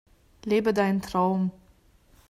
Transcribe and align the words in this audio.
Lebe 0.45 0.73
deinen 0.73 0.99
Traum! 1.03 1.51